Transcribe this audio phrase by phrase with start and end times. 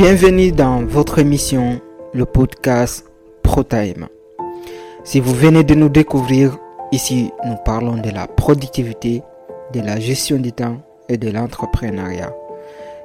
[0.00, 1.80] Bienvenue dans votre émission,
[2.14, 3.04] le podcast
[3.42, 4.06] ProTime.
[5.02, 6.56] Si vous venez de nous découvrir,
[6.92, 9.24] ici nous parlons de la productivité,
[9.74, 10.76] de la gestion du temps
[11.08, 12.32] et de l'entrepreneuriat.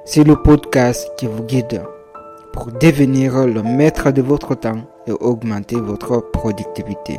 [0.04, 1.82] C'est le podcast qui vous guide
[2.52, 7.18] pour devenir le maître de votre temps et augmenter votre productivité.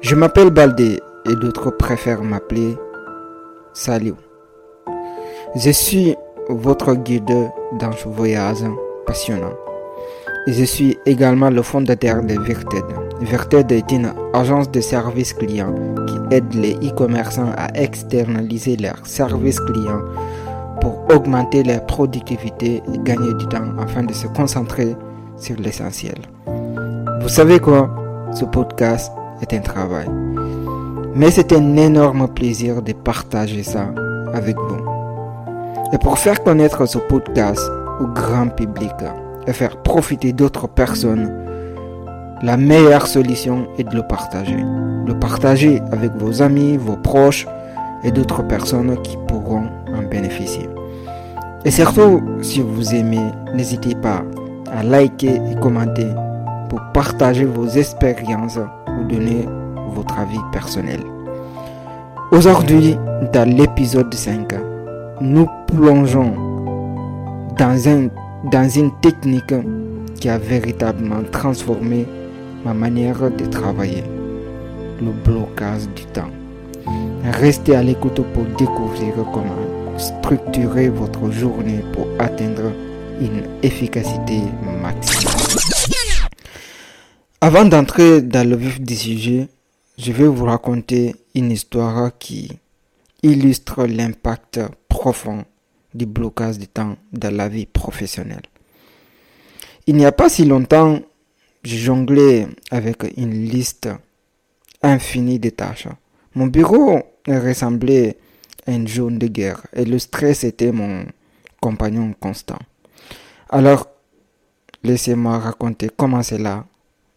[0.00, 2.76] Je m'appelle Baldé et d'autres préfèrent m'appeler
[3.72, 4.14] Salut.
[5.56, 6.14] Je suis
[6.48, 8.64] votre guide dans ce voyage
[9.06, 9.54] passionnant.
[10.46, 12.84] Je suis également le fondateur de Virted.
[13.20, 15.74] Virted est une agence de services clients
[16.06, 20.02] qui aide les e-commerçants à externaliser leurs services clients
[20.80, 24.94] pour augmenter leur productivité et gagner du temps afin de se concentrer
[25.36, 26.18] sur l'essentiel.
[27.22, 27.90] Vous savez quoi?
[28.32, 29.10] Ce podcast
[29.42, 30.08] est un travail.
[31.14, 33.88] Mais c'est un énorme plaisir de partager ça
[34.32, 34.95] avec vous.
[35.92, 37.60] Et pour faire connaître ce podcast
[38.00, 38.92] au grand public
[39.46, 41.30] et faire profiter d'autres personnes,
[42.42, 44.56] la meilleure solution est de le partager.
[45.06, 47.46] Le partager avec vos amis, vos proches
[48.02, 50.68] et d'autres personnes qui pourront en bénéficier.
[51.64, 54.22] Et surtout, si vous aimez, n'hésitez pas
[54.72, 56.08] à liker et commenter
[56.68, 59.48] pour partager vos expériences ou donner
[59.94, 61.00] votre avis personnel.
[62.32, 62.98] Aujourd'hui,
[63.32, 64.52] dans l'épisode 5,
[65.20, 66.34] nous plongeons
[67.58, 68.08] dans, un,
[68.50, 69.54] dans une technique
[70.20, 72.06] qui a véritablement transformé
[72.64, 74.04] ma manière de travailler,
[75.00, 76.30] le blocage du temps.
[77.24, 82.72] Restez à l'écoute pour découvrir comment structurer votre journée pour atteindre
[83.20, 84.40] une efficacité
[84.82, 85.34] maximale.
[87.40, 89.48] Avant d'entrer dans le vif du sujet,
[89.98, 92.50] je vais vous raconter une histoire qui
[93.22, 95.44] illustre l'impact profond
[95.94, 98.42] du blocage du temps dans la vie professionnelle.
[99.86, 101.00] Il n'y a pas si longtemps,
[101.62, 103.88] je jonglais avec une liste
[104.82, 105.88] infinie de tâches.
[106.34, 108.18] Mon bureau ressemblait
[108.66, 111.06] à une zone de guerre et le stress était mon
[111.60, 112.58] compagnon constant.
[113.48, 113.88] Alors,
[114.82, 116.66] laissez-moi raconter comment cela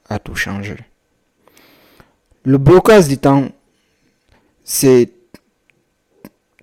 [0.08, 0.78] a tout changé.
[2.44, 3.50] Le blocage du temps,
[4.64, 5.12] c'est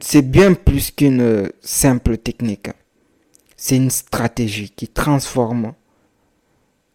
[0.00, 2.68] c'est bien plus qu'une simple technique.
[3.56, 5.72] C'est une stratégie qui transforme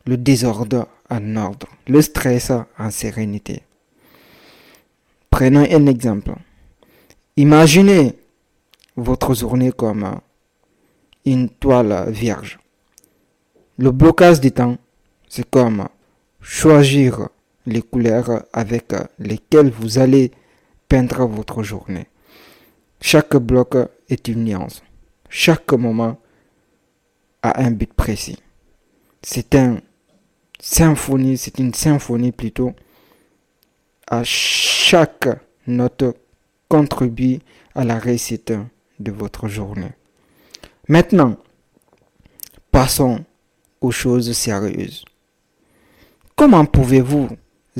[0.05, 3.63] le désordre en ordre, le stress en sérénité.
[5.29, 6.33] Prenons un exemple.
[7.37, 8.15] Imaginez
[8.95, 10.19] votre journée comme
[11.25, 12.59] une toile vierge.
[13.77, 14.77] Le blocage du temps,
[15.27, 15.87] c'est comme
[16.41, 17.29] choisir
[17.65, 20.31] les couleurs avec lesquelles vous allez
[20.89, 22.07] peindre votre journée.
[23.01, 23.75] Chaque bloc
[24.09, 24.83] est une nuance.
[25.27, 26.19] Chaque moment
[27.41, 28.37] a un but précis.
[29.23, 29.81] C'est un
[30.59, 32.73] symphonie, c'est une symphonie plutôt.
[34.07, 35.27] À chaque
[35.65, 36.03] note
[36.69, 37.39] contribue
[37.73, 38.53] à la réussite
[38.99, 39.93] de votre journée.
[40.87, 41.37] Maintenant,
[42.71, 43.25] passons
[43.81, 45.05] aux choses sérieuses.
[46.35, 47.29] Comment pouvez-vous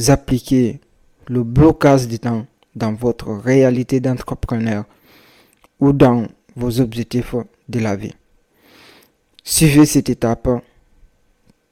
[0.07, 0.79] appliquer
[1.27, 4.85] le blocage du temps dans votre réalité d'entrepreneur
[5.81, 7.35] ou dans vos objectifs
[7.67, 8.13] de la vie.
[9.43, 10.47] Suivez cette étape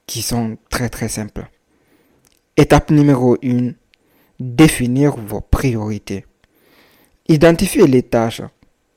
[0.06, 1.48] qui sont très très simples.
[2.56, 3.70] Étape numéro 1,
[4.40, 6.26] définir vos priorités.
[7.28, 8.42] Identifiez les tâches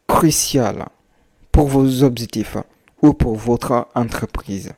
[0.08, 0.88] cruciales
[1.52, 2.58] pour vos objectifs
[3.02, 4.74] ou pour votre entreprise.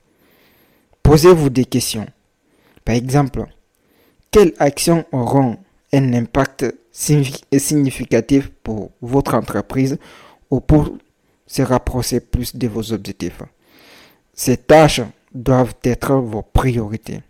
[1.03, 2.07] Posez-vous des questions.
[2.83, 3.45] Par exemple,
[4.29, 5.57] quelles actions auront
[5.93, 9.97] un impact significatif pour votre entreprise
[10.49, 10.97] ou pour
[11.47, 13.41] se rapprocher plus de vos objectifs.
[14.33, 15.01] Ces tâches
[15.33, 17.21] doivent être vos priorités.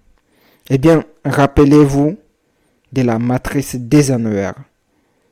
[0.69, 2.17] Eh bien, rappelez-vous
[2.91, 4.55] de la matrice des annuaires.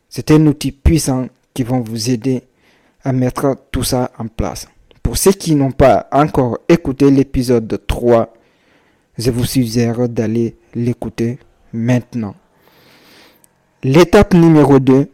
[0.09, 2.43] C'est un outil puissant qui va vous aider
[3.03, 4.67] à mettre tout ça en place.
[5.01, 8.33] Pour ceux qui n'ont pas encore écouté l'épisode 3,
[9.17, 11.39] je vous suggère d'aller l'écouter
[11.71, 12.35] maintenant.
[13.83, 15.09] L'étape numéro 2,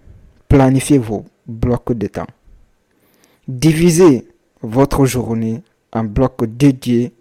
[0.48, 2.28] planifiez vos blocs de temps.
[3.50, 4.28] Divisez
[4.62, 7.14] votre journée en blocs dédiés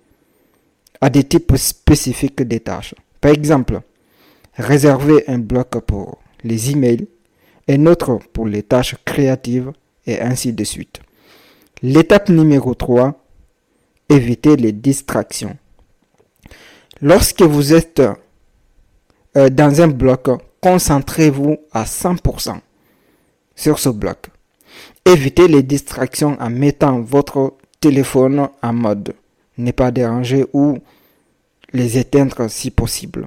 [1.01, 2.95] à des types spécifiques de tâches.
[3.19, 3.81] Par exemple,
[4.53, 7.09] réservez un bloc pour les emails,
[7.67, 9.73] un autre pour les tâches créatives
[10.07, 11.01] et ainsi de suite.
[11.81, 13.25] L'étape numéro 3,
[14.11, 15.57] évitez les distractions.
[17.01, 18.03] Lorsque vous êtes
[19.35, 20.29] euh, dans un bloc,
[20.61, 22.59] concentrez-vous à 100%
[23.57, 24.29] sur ce bloc.
[25.05, 29.15] Évitez les distractions en mettant votre téléphone en mode
[29.57, 30.79] ne pas déranger ou
[31.73, 33.27] les éteindre si possible,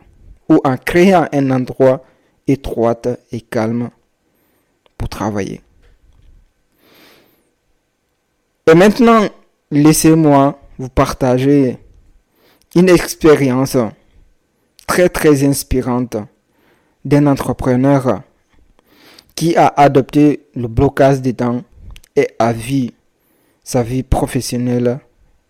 [0.49, 2.03] ou en créant un endroit
[2.47, 3.01] étroit
[3.31, 3.89] et calme
[4.97, 5.61] pour travailler.
[8.67, 9.27] Et maintenant,
[9.69, 11.77] laissez-moi vous partager
[12.75, 13.77] une expérience
[14.87, 16.17] très très inspirante
[17.03, 18.21] d'un entrepreneur
[19.41, 21.63] qui a adopté le blocage des dents
[22.15, 22.91] et a vu
[23.63, 24.99] sa vie professionnelle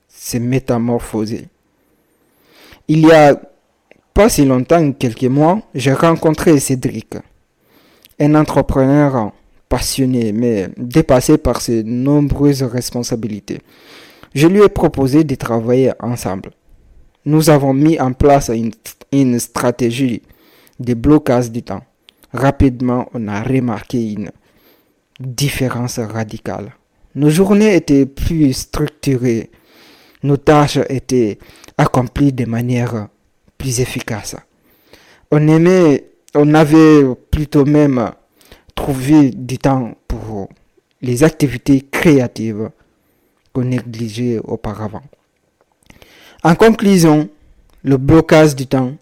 [0.08, 1.50] se métamorphoser.
[2.88, 3.38] Il y a
[4.14, 7.18] pas si longtemps, quelques mois, j'ai rencontré Cédric,
[8.18, 9.34] un entrepreneur
[9.68, 13.60] passionné mais dépassé par ses nombreuses responsabilités.
[14.34, 16.52] Je lui ai proposé de travailler ensemble.
[17.26, 18.72] Nous avons mis en place une,
[19.12, 20.22] une stratégie
[20.80, 21.84] de blocage du temps.
[22.34, 24.32] Rapidement, on a remarqué une
[25.20, 26.74] différence radicale.
[27.16, 29.50] Nos journées étaient plus structurées.
[30.24, 31.40] Nos tâches étaient
[31.78, 33.08] accomplies de manière
[33.58, 34.36] plus efficace.
[35.30, 38.12] On aimait, on avait plutôt même
[38.76, 40.50] trouvé du temps pour
[41.02, 42.70] les activités créatives
[43.52, 45.04] qu'on négligeait auparavant.
[46.44, 47.30] En conclusion,
[47.84, 48.94] le blocage du temps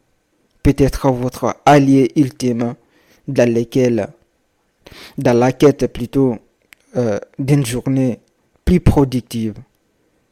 [0.63, 2.73] peut être votre allié ultime
[3.29, 4.09] dans lequel,
[5.17, 6.37] dans la quête plutôt
[6.97, 8.19] euh, d'une journée
[8.65, 9.53] plus productive.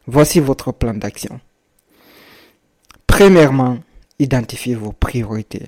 [0.07, 1.39] Voici votre plan d'action.
[3.05, 3.77] Premièrement,
[4.19, 5.67] identifiez vos priorités.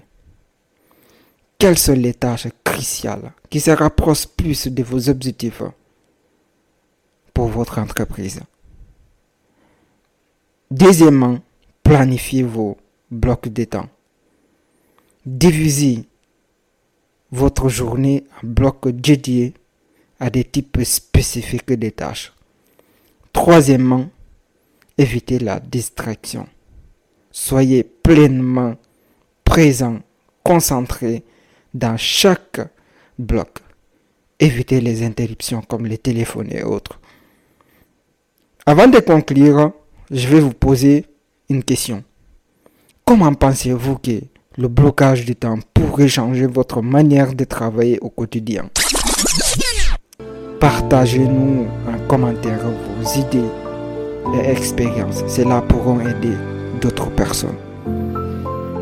[1.57, 5.61] Quelles sont les tâches cruciales qui se rapprochent plus de vos objectifs
[7.33, 8.41] pour votre entreprise?
[10.71, 11.39] Deuxièmement,
[11.83, 12.77] planifiez vos
[13.11, 13.89] blocs de temps.
[15.25, 16.05] Divisez
[17.31, 19.53] votre journée en blocs dédiés
[20.19, 22.33] à des types spécifiques de tâches.
[23.33, 24.09] Troisièmement,
[24.97, 26.47] évitez la distraction.
[27.31, 28.75] Soyez pleinement
[29.45, 29.99] présent,
[30.43, 31.23] concentré
[31.73, 32.61] dans chaque
[33.17, 33.59] bloc.
[34.39, 36.99] Évitez les interruptions comme les téléphones et autres.
[38.65, 39.73] Avant de conclure,
[40.11, 41.05] je vais vous poser
[41.49, 42.03] une question.
[43.05, 44.21] Comment pensez-vous que
[44.59, 48.65] le blocage du temps pourrait changer votre manière de travailler au quotidien
[50.59, 53.39] Partagez-nous en commentaire vos idées
[54.35, 55.23] et expériences.
[55.29, 56.35] Cela pourront aider
[56.81, 57.55] d'autres personnes.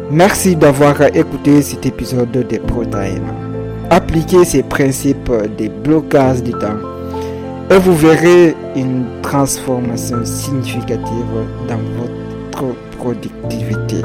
[0.10, 3.32] Merci d'avoir écouté cet épisode de ProTime.
[3.92, 6.80] Appliquez ces principes de blocage du temps
[7.70, 14.02] et vous verrez une transformation significative dans votre productivité.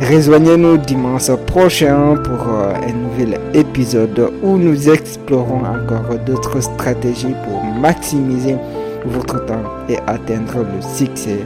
[0.00, 7.64] Rejoignez-nous dimanche prochain pour euh, un nouvel épisode où nous explorons encore d'autres stratégies pour
[7.64, 8.56] maximiser
[9.04, 11.40] votre temps et atteindre le succès.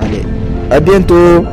[0.00, 0.22] Allez,
[0.70, 1.44] à bientôt